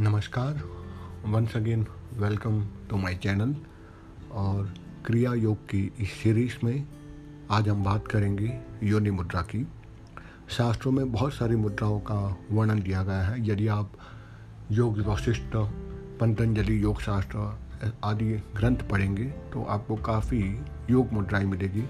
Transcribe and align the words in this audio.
नमस्कार। 0.00 0.62
Once 1.26 1.56
again 1.56 1.86
welcome 2.12 2.60
to 2.90 2.96
my 2.96 3.14
channel 3.14 3.54
और 4.32 4.74
क्रिया 5.06 5.32
योग 5.34 5.56
की 5.66 5.92
इस 5.98 6.10
सीरीज़ 6.12 6.56
में 6.64 6.84
आज 7.50 7.68
हम 7.68 7.84
बात 7.84 8.08
करेंगे 8.08 8.58
योनि 8.82 9.10
मुद्रा 9.10 9.42
की। 9.42 9.66
शास्त्रों 10.48 10.92
में 10.92 11.12
बहुत 11.12 11.34
सारी 11.34 11.56
मुद्राओं 11.56 12.00
का 12.00 12.36
वर्णन 12.50 12.82
दिया 12.82 13.02
गया 13.02 13.22
है। 13.22 13.48
यदि 13.48 13.68
आप 13.68 13.92
योग 14.70 14.98
वशिष्ठ 14.98 15.56
पतंजलि, 16.20 16.82
योग 16.82 17.00
शास्त्र 17.00 17.58
आदि 18.04 18.30
ग्रंथ 18.56 18.76
पढ़ेंगे 18.76 19.24
तो 19.24 19.64
आपको 19.64 19.96
काफ़ी 19.96 20.60
योग 20.90 21.12
मुद्राएँ 21.12 21.44
मिलेगी। 21.44 21.84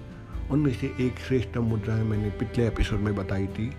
उनमें 0.51 0.73
से 0.73 0.95
एक 0.99 1.19
श्रेष्ठ 1.27 1.57
मुद्राएँ 1.57 2.03
मैंने 2.03 2.29
पिछले 2.29 2.67
एपिसोड 2.67 2.99
में 2.99 3.15
बताई 3.15 3.47
थी। 3.47 3.71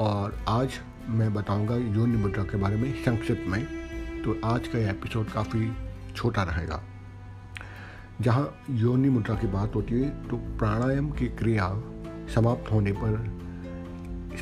और 0.00 0.44
आज 0.48 0.80
मैं 1.08 1.34
बताऊँगा 1.34 1.76
योनि 1.76 2.16
मुद्रा 2.16 2.44
के 2.44 2.56
बारे 2.56 2.76
में 2.76 3.04
संक्षिप्त 3.04 3.48
में। 3.48 3.64
तो 4.22 4.40
आज 4.44 4.68
का 4.68 4.78
एपिसोड 4.78 5.26
काफ़ी 5.26 5.72
छोटा 6.16 6.42
रहेगा। 6.42 6.82
जहाँ 8.20 8.62
योनि 8.70 9.08
मुद्रा 9.08 9.34
की 9.34 9.46
बात 9.46 9.74
होती 9.74 9.94
है 9.94 10.28
तो 10.28 10.36
प्राणायाम 10.36 11.10
की 11.10 11.26
क्रिया 11.26 11.68
समाप्त 12.34 12.72
होने 12.72 12.92
पर 12.92 13.40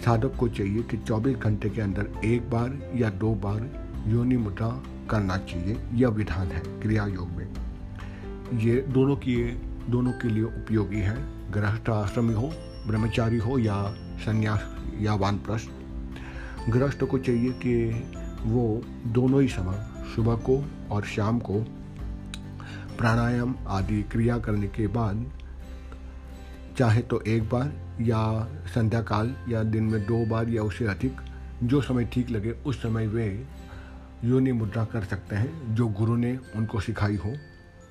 साधक 0.05 0.37
को 0.37 0.49
चाहिए 0.49 0.83
कि 0.83 0.97
24 0.97 1.37
घंटे 1.37 1.71
के 1.71 1.81
अंदर 1.81 2.21
एक 2.25 2.51
बार 2.51 2.93
या 2.95 3.11
दो 3.11 3.35
बार 3.35 3.91
योनि 4.07 4.37
मुद्रा 4.37 4.83
करना 5.11 5.37
चाहिए। 5.37 5.79
यह 5.93 6.09
विधान 6.09 6.47
है 6.47 6.61
क्रिया 6.61 7.07
योग 7.07 7.29
में। 7.29 7.49
ये 8.59 8.81
दोनों 8.89 9.17
की, 9.17 9.37
दोनों 9.89 10.13
के 10.13 10.29
लिए 10.29 10.45
उपयोगी 10.45 11.01
है। 11.01 11.51
गृहस्थ 11.51 11.91
आश्रमी 11.91 12.35
हो, 12.35 12.53
ब्रह्मचारी 12.87 13.39
हो 13.39 13.59
या 13.59 13.95
संन्यास 14.19 14.77
या 15.01 15.15
वानप्रस्थ। 15.15 15.71
गृहस्थ 16.69 17.05
को 17.05 17.19
चाहिए 17.19 17.51
कि 17.51 17.91
वो 18.43 18.83
दोनों 19.07 19.43
ही 19.43 19.49
समय 19.49 19.89
सुबह 20.17 20.35
को 20.35 20.65
और 20.91 21.05
शाम 21.05 21.39
को 21.39 21.55
प्राणायाम 22.99 23.55
आदि 23.67 24.03
क्रिया 24.03 24.39
करने 24.39 24.69
के 24.69 24.87
बाद 24.87 25.33
चाहे 26.79 27.03
तो 27.03 27.21
एक 27.21 27.43
बार 27.43 27.73
या 28.01 28.49
संध्या 28.75 29.03
काल 29.03 29.35
या 29.49 29.63
दिन 29.63 29.85
में 29.85 30.07
दो 30.07 30.27
बार 30.27 30.49
या 30.49 30.63
उससे 30.63 30.85
अधिक, 30.85 31.17
जो 31.63 31.81
समय 31.81 32.05
ठीक 32.05 32.31
लगे 32.31 32.51
उस 32.51 32.83
समय 32.83 33.07
वे 33.07 33.47
योनि 34.25 34.53
मुद्रा 34.53 34.85
कर 34.85 35.05
सकते 35.05 35.37
हैं, 35.37 35.75
जो 35.75 35.89
गुरु 35.89 36.17
ने 36.17 36.39
उनको 36.57 36.81
सिखाई 36.81 37.17
हो। 37.17 37.33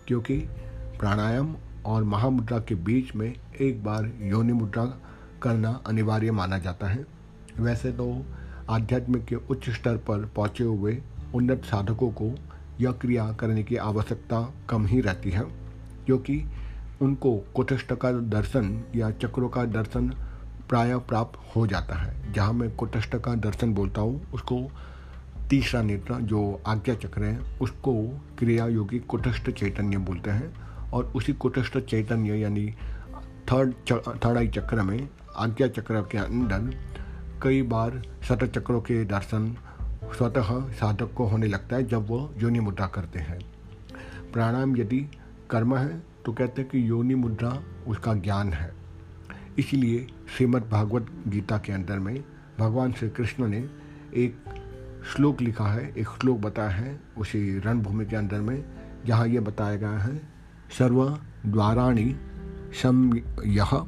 क्योंकि 0.08 0.38
प्राणायाम 1.00 1.56
और 1.86 2.04
महामुद्रा 2.04 2.60
के 2.60 2.76
बीच 2.76 3.16
में 3.16 3.36
एक 3.62 3.84
बार 3.84 4.12
योनि 4.22 4.54
मुद्रा 4.54 4.86
करना 5.42 5.82
अनिवार्य 5.88 6.32
माना 6.32 6.58
जाता 6.58 6.88
है। 6.88 7.06
वैसे 7.60 7.92
तो 7.92 8.26
आध्यात्म 8.70 9.20
के 9.20 9.36
उच्च 9.36 9.70
स्तर 9.70 9.98
पर 9.98 10.26
पहुँचे 10.26 10.64
हुए 10.64 10.98
उन्नत 11.36 11.66
साधकों 11.66 12.12
को 12.12 12.32
यह 12.82 12.92
क्रिया 12.92 13.32
करने 13.32 13.64
की 13.64 13.76
आवश्यकता 13.76 14.42
कम 14.70 14.86
ही 14.86 15.00
रहती 15.02 15.32
है, 15.32 15.44
क्योंकि 16.06 16.44
उनको 17.02 17.36
कुटस्थ 17.56 17.94
का 17.94 18.12
दर्शन 18.12 18.84
या 18.96 19.10
चक्रों 19.12 19.50
का 19.50 19.66
दर्शन 19.66 20.10
प्राय 20.70 20.96
प्राप्त 21.00 21.40
हो 21.56 21.66
जाता 21.68 21.96
है। 21.96 22.34
जहाँ 22.34 22.54
मैं 22.54 22.70
कुटस्थ 22.76 23.16
का 23.16 23.36
दर्शन 23.36 23.74
बोलता 23.74 24.02
हूँ, 24.02 24.32
उसको 24.34 24.62
तीसरा 25.50 25.82
नेत्र 25.82 26.14
जो 26.24 26.62
आज्ञा 26.68 26.96
चक्र 26.96 27.24
है, 27.24 27.40
उसको 27.62 27.94
क्रिया 28.40 28.68
योगी 28.68 29.00
कुटस्थ 29.00 29.50
चैतन्य 29.50 29.98
बोलते 29.98 30.30
हैं, 30.30 30.54
और 30.92 31.12
उसी 31.16 31.34
कुटस्थ 31.34 31.78
चैतन्य 31.80 32.36
यानी 32.36 32.70
थर्ड 33.52 33.74
थर्ड 33.90 34.38
आई 34.38 34.48
चक्र 34.48 34.82
में 34.82 35.10
आज्ञा 35.38 35.68
चक्र 35.68 36.02
के 36.02 36.18
अंदर 36.18 36.74
कई 37.44 37.62
बार 37.62 38.02
शत 38.24 38.44
चक्रों 38.56 38.82
के 38.82 39.04
दर्शन 39.06 39.56
स्वतः 40.18 40.50
साधक 40.72 41.14
को 41.14 41.26
होने 41.26 41.48
लगता 41.48 41.76
है 41.76 41.88
जब 41.88 42.08
वो 42.08 42.34
योनि 42.38 42.60
मुद्रा 42.60 42.88
करते 42.88 43.20
हैं। 43.20 43.40
प्राणायाम 44.34 44.78
यदि 44.78 45.00
कर्म 45.50 45.76
है 45.76 46.04
तो 46.26 46.34
कहते 46.34 46.62
हैं 46.62 46.70
कि 46.72 46.90
योनि 46.90 47.16
मुद्रा 47.16 47.58
उसका 47.88 48.14
ज्ञान 48.14 48.54
है। 48.54 48.72
इसलिए 49.60 50.08
श्रीमद् 50.38 50.70
भागवत 50.70 51.08
गीता 51.28 51.58
के 51.58 51.74
अंदर 51.74 52.00
में 52.00 52.24
भगवान 52.60 52.92
श्री 52.92 53.10
कृष्ण 53.10 53.48
ने 53.48 53.70
एक 54.16 54.38
श्लोक 55.16 55.42
लिखा 55.42 55.68
है, 55.68 55.94
एक 55.98 56.08
श्लोक 56.08 56.40
बताया 56.40 56.70
है, 56.70 57.00
उसी 57.18 57.60
रणभूमि 57.60 58.06
के 58.06 58.16
अंदर 58.16 58.40
में, 58.40 58.64
जहाँ 59.06 59.28
ये 59.28 59.40
बताया 59.40 59.76
गया 59.76 59.98
है, 59.98 60.22
सर्व 60.78 61.20
द्वाराणी 61.46 62.16
सम 62.82 63.12
यह 63.46 63.88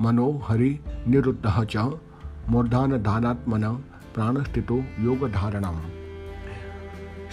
मनोहरि 0.00 0.78
निरुद्ध 1.06 1.66
च 1.70 2.00
मूर्धान 2.50 3.02
धानात्मन 3.02 3.62
प्राण 4.14 4.42
स्थितो 4.42 4.84
योग 5.00 5.32
धारणा 5.32 5.82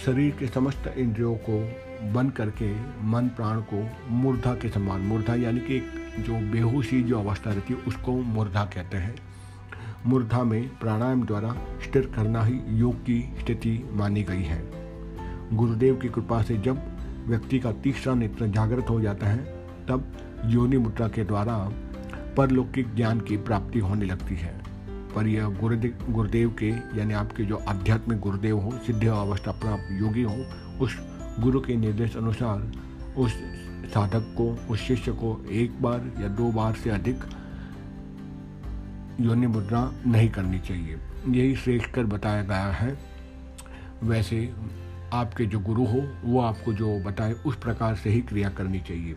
शरीर 0.06 0.36
के 0.40 0.48
समस्त 0.48 0.94
इंद्रियों 0.98 1.36
को 1.50 1.76
बंद 2.14 2.32
करके 2.32 2.76
मन 3.04 3.28
प्राण 3.28 3.62
को 3.62 3.90
मूर्धा 4.10 4.54
के 4.54 4.70
समान, 4.70 5.02
मूर्धा 5.02 5.36
यानी 5.36 5.60
कि 5.60 5.80
जो 6.20 6.52
बेहोशी 6.52 7.04
जो 7.04 7.20
अवस्था 7.20 7.52
रहती 7.52 7.74
है, 7.74 7.80
उसको 7.80 8.12
मूर्धा 8.12 8.66
कहते 8.66 8.98
हैं। 8.98 9.16
मूर्धा 10.06 10.44
में 10.44 10.80
प्राणायाम 10.80 11.26
द्वारा 11.26 11.56
स्थिर 11.84 12.12
करना 12.16 12.44
ही 12.44 12.60
योग 12.68 12.96
की 12.96 13.36
स्थिति 13.40 13.90
मानी 13.92 14.24
गई 14.24 14.44
है। 14.44 14.70
गुरुदेव 15.54 15.96
की 15.96 16.10
कृपा 16.10 16.42
से 16.42 16.58
जब 16.58 16.82
व्यक्ति 17.28 17.60
का 17.60 17.72
तीसरा 17.72 18.14
नेत्र 18.14 18.48
जागृत 18.48 18.86
हो 18.90 19.02
जाता 19.02 19.28
है, 19.28 19.38
तब 19.90 20.18
योनि 20.46 20.78
मुद्रा 20.78 21.08
के 21.08 21.24
द्वारा 21.24 21.72
परलौकिक 22.38 22.96
ज्ञान 22.96 23.20
की 23.20 23.38
प्राप्ति 23.38 23.80
होने 23.80 24.06
लगती 24.06 24.36
है। 24.36 24.65
पर 25.16 25.28
यह 25.28 25.48
गुरुदेव 25.48 26.06
गुरुदेव 26.10 26.56
के, 26.60 26.70
यानी 26.70 27.14
आपके 27.14 27.44
जो 27.44 27.56
आध्यात्मिक 27.56 28.20
गुरुदेव 28.20 28.60
हो, 28.60 28.72
सिद्ध 28.72 29.08
अवस्था 29.08 29.52
प्राप्त 29.52 29.92
योगी 29.92 30.22
हो, 30.22 30.46
उस 30.82 31.00
गुरु 31.40 31.60
के 31.60 31.76
निर्देश 31.76 32.18
अनुसार, 32.18 32.72
उस 33.18 33.32
साधक 33.94 34.36
को, 34.38 34.74
उस 34.74 34.80
शिष्य 34.80 35.12
को 35.12 35.46
एक 35.50 35.82
बार 35.82 36.12
या 36.20 36.28
दो 36.28 36.52
बार 36.52 36.74
से 36.74 36.90
अधिक 36.90 37.18
योनि 39.22 39.48
मुद्रा 39.48 39.92
नहीं 40.08 40.30
करनी 40.30 40.60
चाहिए। 40.60 40.98
यही 41.28 41.56
श्रेष्ठ 41.56 41.92
कर 41.92 42.04
बताया 42.04 42.42
गया 42.42 42.66
है। 42.66 42.98
वैसे 44.04 44.54
आपके 45.14 45.46
जो 45.46 45.60
गुरु 45.60 45.86
हो, 45.86 46.10
वो 46.24 46.42
आपको 46.42 46.74
जो 46.74 47.00
बताए, 47.00 47.32
उस 47.32 47.56
प्रकार 47.56 47.96
से 47.96 48.10
ही 48.10 48.22
क्रिया 48.22 48.50
करनी 48.50 48.80
चाहिए। 48.80 49.16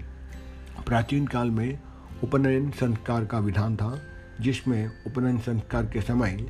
प्राचीन 0.86 1.26
काल 1.26 1.50
में 1.50 1.78
उपनयन 2.24 2.70
संस्कार 2.70 3.24
का 3.24 3.38
विधान 3.38 3.76
था। 3.76 4.00
जिसमें 4.40 4.90
उपनयन 5.06 5.38
संस्कार 5.38 5.86
के 5.86 6.00
समय 6.00 6.46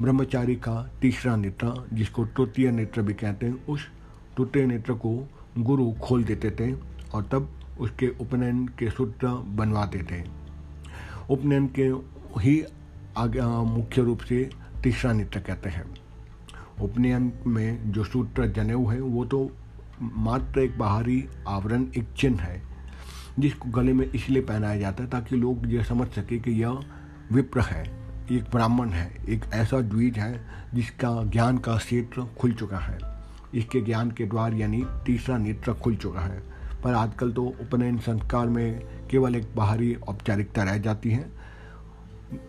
ब्रह्मचारी 0.00 0.54
का 0.56 0.90
तीसरा 1.00 1.36
नेत्र 1.36 1.88
जिसको 1.92 2.24
तृतीय 2.26 2.70
नेत्र 2.70 3.02
भी 3.02 3.14
कहते 3.14 3.46
हैं, 3.46 3.66
उस 3.66 3.86
तृतीय 4.36 4.66
नेत्र 4.66 4.92
को 4.94 5.28
गुरु 5.58 5.90
खोल 5.92 6.24
देते 6.24 6.50
थे 6.50 6.72
और 7.14 7.28
तब 7.32 7.48
उसके 7.80 8.08
उपनयन 8.20 8.66
के 8.78 8.90
सूत्र 8.90 9.28
बनवाते 9.56 10.02
थे। 10.02 10.22
उपनयन 11.30 11.66
के 11.78 11.90
ही 12.40 12.62
आगे 13.16 13.40
मुख्य 13.66 14.02
रूप 14.02 14.20
से 14.20 14.50
तीसरा 14.82 15.12
नेत्र 15.12 15.40
कहते 15.40 15.68
हैं। 15.68 15.84
उपनयन 16.82 17.32
में 17.46 17.92
जो 17.92 18.04
सूत्र 18.04 18.46
जनेऊ 18.46 18.86
है, 18.86 19.00
वो 19.00 19.24
तो 19.24 19.50
मात्र 20.02 20.60
एक 20.60 20.78
बाहरी 20.78 21.24
आवरण, 21.48 21.84
एक 21.98 22.06
चिन्ह 22.16 22.40
है, 22.40 22.62
जिसको 23.38 23.70
गले 23.70 23.92
में 23.92 24.10
इसलिए 24.10 24.42
पहनाया 24.42 24.80
जाता 24.80 25.04
है 25.04 25.10
ताकि 25.10 25.36
लोग 25.36 25.72
यह 25.72 25.82
समझ 25.82 26.08
सके 26.08 26.38
कि 26.38 26.50
यह 26.62 26.80
विप्र 27.32 27.60
है, 27.60 28.00
एक 28.32 28.42
ब्राह्मण 28.42 28.88
है, 28.88 29.16
एक 29.28 29.44
ऐसा 29.52 29.80
द्वीज 29.80 30.18
है 30.18 30.40
जिसका 30.74 31.24
ज्ञान 31.24 31.58
का 31.58 31.76
क्षेत्र 31.76 32.26
खुल 32.38 32.52
चुका 32.52 32.78
है। 32.78 32.98
इसके 33.54 33.80
ज्ञान 33.80 34.10
के 34.10 34.26
द्वार 34.26 34.54
यानी 34.54 34.86
तीसरा 35.06 35.38
नेत्र 35.38 35.72
खुल 35.72 35.96
चुका 35.96 36.20
है। 36.20 36.42
पर 36.84 36.94
आजकल 36.94 37.32
तो 37.32 37.44
उपनयन 37.44 37.98
संस्कार 37.98 38.46
में 38.46 38.80
केवल 39.10 39.36
एक 39.36 39.48
बाहरी 39.56 39.94
औपचारिकता 39.94 40.62
रह 40.62 40.78
जाती 40.78 41.10
है। 41.10 41.32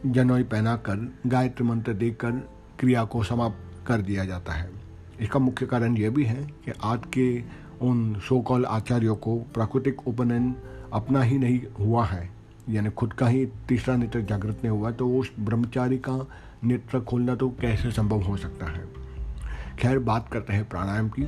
जनोई 0.06 0.44
पहनाकर, 0.44 1.13
गायत्री 1.28 1.68
मंत्र 1.68 1.94
देकर 1.94 2.31
क्रिया 2.80 3.04
को 3.04 3.24
समाप्त 3.24 3.88
कर 3.88 4.01
दिया 4.01 4.25
जाता 4.25 4.54
है। 4.54 4.72
इसका 5.19 5.39
मुख्य 5.39 5.66
कारण 5.66 5.98
यह 5.98 6.10
भी 6.10 6.25
है 6.25 6.44
कि 6.44 6.72
आज 6.83 7.01
के 7.13 7.44
उन 7.81 8.19
सोकॉल 8.19 8.66
आचार्यों 8.66 9.16
को 9.16 9.38
प्राकृतिक 9.39 10.07
उपनयन 10.07 10.56
अपना 10.94 11.22
ही 11.22 11.38
नहीं 11.38 11.86
हुआ 11.86 12.06
है। 12.06 12.41
यानी 12.69 12.90
खुद 12.90 13.13
का 13.13 13.28
ही 13.28 13.46
तीसरा 13.68 13.96
नेत्र 13.96 14.22
जागृत 14.22 14.60
नहीं 14.63 14.69
हुआ 14.69 14.92
तो 14.92 15.10
उस 15.10 15.31
ब्रह्मचारी 15.40 15.98
का 15.98 16.28
नेत्र 16.63 17.00
खोलना 17.00 17.36
तो 17.36 17.50
कैसे 17.62 17.92
संभव 17.92 18.22
हो 18.22 18.38
सकता 18.38 18.66
है? 18.66 18.84
खैर, 19.80 20.00
बात 20.00 20.30
करते 20.34 20.54
हैं 20.54 20.69
प्राणायाम 20.69 21.10
की। 21.10 21.24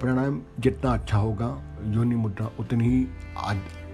प्राणायाम 0.00 0.40
जितना 0.60 0.92
अच्छा 0.92 1.18
होगा, 1.18 1.48
योनि 1.86 2.14
मुद्रा 2.14 2.50
उतनी 2.60 2.88
ही 2.88 3.06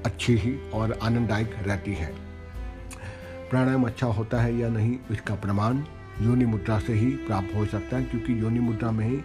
अच्छी 0.06 0.36
ही 0.36 0.56
और 0.70 0.98
आनंददायक 1.02 1.54
रहती 1.62 1.94
है। 1.94 2.12
प्राणायाम 3.50 3.84
अच्छा 3.84 4.06
होता 4.06 4.40
है 4.40 4.56
या 4.56 4.68
नहीं, 4.68 4.98
इसका 5.10 5.34
प्रमाण 5.34 5.82
योनि 6.20 6.46
मुद्रा 6.46 6.78
से 6.78 6.92
ही 6.92 7.10
प्राप्त 7.10 7.54
हो 7.56 7.66
सकता 7.66 7.96
है, 7.96 8.04
क्योंकि 8.04 8.40
योनि 8.40 8.60
मुद्रा 8.60 8.90
में 8.90 9.06
ही 9.08 9.16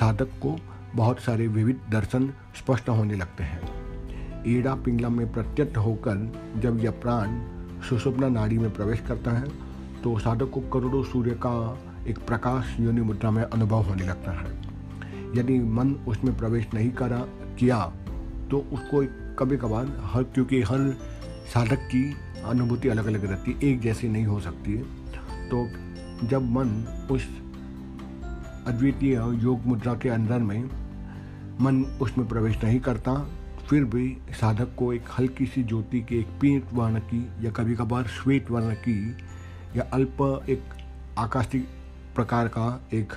साधक 0.00 0.38
को 0.42 0.58
बहुत 0.94 1.20
सारे 1.20 1.46
विविध 1.48 1.80
दर्शन 1.90 2.28
स्पष्ट 2.56 2.88
होने 2.88 3.14
लगते 3.14 3.44
हैं। 3.44 3.69
ईड़ा 4.46 4.74
पिंगला 4.74 5.08
में 5.08 5.32
प्रत्यक्ष 5.32 5.76
होकर 5.76 6.32
जब 6.58 6.80
यह 6.84 6.90
प्राण 6.90 7.40
सुषुप्ना 7.88 8.28
नाड़ी 8.28 8.58
में 8.58 8.70
प्रवेश 8.70 9.00
करता 9.00 9.30
है 9.30 9.48
तो 10.02 10.18
साधक 10.18 10.50
को 10.50 10.60
करोड़ों 10.60 11.02
सूर्य 11.04 11.30
का 11.30 11.78
एक 12.08 12.18
प्रकाश 12.18 12.76
योनि 12.80 13.00
मुद्रा 13.00 13.30
में 13.30 13.42
अनुभव 13.42 13.82
होने 13.82 14.06
लगता 14.06 14.32
है। 14.32 14.52
यदि 15.36 15.58
मन 15.58 15.92
उसमें 16.08 16.36
प्रवेश 16.38 16.66
नहीं 16.74 16.90
करा, 16.90 17.18
किया 17.58 17.78
तो 18.50 18.58
उसको 18.72 19.04
कभी 19.36 19.56
कभार 19.56 19.86
हर, 20.04 20.22
क्योंकि 20.22 20.62
हर 20.62 20.96
साधक 21.54 21.88
की 21.94 22.16
अनुभूति 22.44 22.88
अलग 22.88 23.06
अलग 23.06 23.24
रहती 23.24 23.52
है 23.52 23.64
एक 23.64 23.80
जैसी 23.80 24.08
नहीं 24.08 24.26
हो 24.26 24.40
सकती 24.40 24.72
है। 24.72 24.82
तो 25.48 26.26
जब 26.26 26.50
मन 26.50 26.68
उस 27.10 27.28
अद्वितीय 28.66 29.14
योग 29.42 29.66
मुद्रा 29.66 29.94
के 29.94 30.08
अंदर 30.08 30.38
में, 30.38 30.70
मन 31.60 31.82
उसमें 32.02 32.28
प्रवेश 32.28 32.64
नहीं 32.64 32.80
करता 32.80 33.12
फिर 33.70 33.84
भी 33.84 34.16
साधक 34.30 34.74
को 34.78 34.92
एक 34.92 35.02
हल्की 35.18 35.46
सी 35.46 35.62
ज्योति 35.62 36.00
के 36.00 36.18
एक 36.20 36.26
पीत 36.40 36.72
वर्ण 36.72 36.98
की 36.98 37.46
या 37.46 37.50
कभी 37.50 37.74
कभार 37.74 38.06
श्वेत 38.06 38.50
वर्ण 38.50 38.74
की 38.74 39.16
या 39.76 39.82
अल्प 39.82 40.46
एक 40.48 40.62
आकाशिक 41.18 41.68
प्रकार 42.14 42.48
का 42.48 42.88
एक 42.92 43.12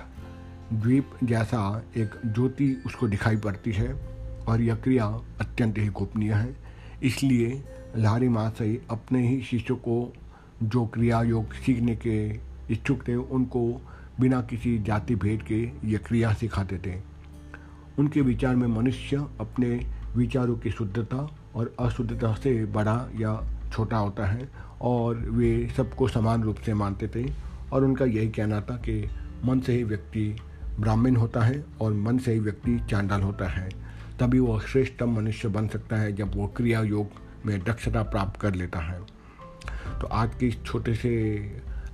द्वीप 0.73 1.09
जैसा 1.23 1.83
एक 1.97 2.09
ज्योति 2.25 2.83
उसको 2.85 3.07
दिखाई 3.07 3.37
पड़ती 3.37 3.71
है 3.71 3.93
और 4.47 4.61
यह 4.61 4.75
क्रिया 4.75 5.05
अत्यंत 5.41 5.77
ही 5.77 5.87
गोपनीय 5.87 6.33
है। 6.33 6.55
इसलिए 7.03 7.63
लारी 7.97 8.29
महाशय 8.29 8.77
अपने 8.89 9.27
ही 9.27 9.41
शिष्यों 9.41 9.77
को 9.77 10.13
जो 10.63 10.85
क्रिया 10.85 11.21
योग 11.21 11.53
सीखने 11.53 11.95
के 11.95 12.39
इच्छुक 12.73 13.07
थे, 13.07 13.15
उनको 13.15 13.81
बिना 14.19 14.41
किसी 14.41 14.77
जाति 14.79 15.15
भेद 15.15 15.41
के 15.41 15.61
ये 15.89 15.97
क्रिया 15.97 16.33
सिखाते 16.33 16.77
थे। 16.77 17.01
उनके 17.99 18.21
विचार 18.21 18.55
में 18.55 18.67
मनुष्य 18.67 19.17
अपने 19.39 20.02
विचारों 20.15 20.57
की 20.57 20.71
शुद्धता 20.71 21.35
और 21.55 21.75
अशुद्धता 21.79 22.33
से 22.33 22.65
बड़ा 22.65 23.09
या 23.15 23.53
छोटा 23.73 23.97
होता 23.97 24.25
है 24.25 24.49
और 24.81 25.15
वे 25.15 25.73
सबको 25.77 26.07
समान 26.07 26.43
रूप 26.43 26.57
से 26.57 26.73
मानते 26.73 27.07
थे 27.07 27.33
और 27.73 27.83
उनका 27.83 28.05
यही 28.05 28.29
कहना 28.29 28.61
था 28.61 28.75
कि 28.75 29.09
मन 29.45 29.59
से 29.59 29.73
ही 29.73 29.83
व्यक्ति 29.83 30.37
ब्राह्मण 30.79 31.15
होता 31.15 31.41
है 31.41 31.65
और 31.81 31.93
मन 31.93 32.17
से 32.17 32.33
ही 32.33 32.39
व्यक्ति 32.39 32.79
चांडाल 32.89 33.21
होता 33.21 33.47
है। 33.47 33.69
तभी 34.19 34.39
वो 34.39 34.59
श्रेष्ठतम 34.59 35.15
मनुष्य 35.15 35.47
बन 35.47 35.67
सकता 35.67 35.95
है 35.95 36.13
जब 36.13 36.35
वो 36.35 36.47
क्रिया 36.47 36.81
योग 36.81 37.07
में 37.45 37.63
दक्षता 37.63 38.03
प्राप्त 38.03 38.41
कर 38.41 38.55
लेता 38.55 38.79
है। 38.79 39.01
तो 40.01 40.07
आज 40.07 40.35
के 40.35 40.47
इस 40.47 40.63
छोटे 40.63 40.95
से 40.95 41.09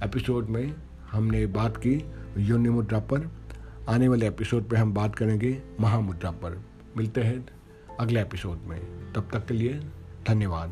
एपिसोड 0.04 0.50
में 0.50 0.75
हमने 1.12 1.45
बात 1.45 1.77
की 1.77 2.06
योनि 2.38 2.69
मुद्रा 2.69 3.00
पर। 3.00 3.31
आने 3.89 4.07
वाले 4.07 4.27
एपिसोड 4.27 4.69
पे 4.69 4.77
हम 4.77 4.94
बात 4.94 5.16
करेंगे 5.16 5.62
महामुद्रा 5.80 6.31
पर। 6.31 6.62
मिलते 6.98 7.21
हैं। 7.21 7.45
अगले 7.99 8.21
एपिसोड 8.21 8.57
में। 8.57 9.13
तब 9.13 9.29
तक 9.33 9.45
के 9.45 9.53
लिए 9.53 9.73
धन्यवाद। 10.27 10.69